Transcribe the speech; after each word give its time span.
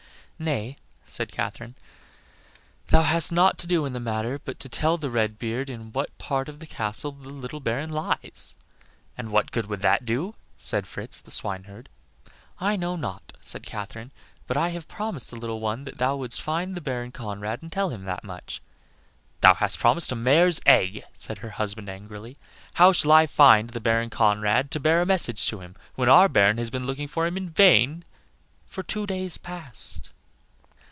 "Nay," 0.43 0.77
said 1.05 1.31
Katherine, 1.31 1.75
"thou 2.87 3.03
hast 3.03 3.31
naught 3.31 3.59
to 3.59 3.67
do 3.67 3.85
in 3.85 3.93
the 3.93 3.99
matter 3.99 4.39
but 4.43 4.59
to 4.61 4.67
tell 4.67 4.97
the 4.97 5.11
Red 5.11 5.37
beard 5.37 5.69
in 5.69 5.91
what 5.93 6.17
part 6.17 6.49
of 6.49 6.59
the 6.59 6.65
castle 6.65 7.11
the 7.11 7.29
little 7.29 7.59
Baron 7.59 7.91
lies." 7.91 8.55
"And 9.15 9.29
what 9.29 9.51
good 9.51 9.67
would 9.67 9.81
that 9.83 10.03
do?" 10.03 10.33
said 10.57 10.87
Fritz, 10.87 11.21
the 11.21 11.29
swineherd. 11.29 11.89
"I 12.59 12.75
know 12.75 12.95
not," 12.95 13.33
said 13.39 13.67
Katherine, 13.67 14.09
"but 14.47 14.57
I 14.57 14.69
have 14.69 14.87
promised 14.87 15.29
the 15.29 15.35
little 15.35 15.59
one 15.59 15.83
that 15.83 15.99
thou 15.99 16.15
wouldst 16.15 16.41
find 16.41 16.73
the 16.73 16.81
Baron 16.81 17.11
Conrad 17.11 17.61
and 17.61 17.71
tell 17.71 17.89
him 17.89 18.05
that 18.05 18.23
much." 18.23 18.63
"Thou 19.41 19.53
hast 19.53 19.77
promised 19.77 20.11
a 20.11 20.15
mare's 20.15 20.59
egg," 20.65 21.03
said 21.13 21.37
her 21.37 21.51
husband, 21.51 21.87
angrily. 21.87 22.39
"How 22.73 22.91
shall 22.93 23.11
I 23.11 23.27
find 23.27 23.69
the 23.69 23.79
Baron 23.79 24.09
Conrad 24.09 24.71
to 24.71 24.79
bear 24.79 25.03
a 25.03 25.05
message 25.05 25.45
to 25.49 25.59
him, 25.59 25.75
when 25.93 26.09
our 26.09 26.27
Baron 26.27 26.57
has 26.57 26.71
been 26.71 26.87
looking 26.87 27.07
for 27.07 27.27
him 27.27 27.37
in 27.37 27.51
vain 27.51 28.03
for 28.65 28.81
two 28.81 29.05
days 29.05 29.37
past?" 29.37 30.07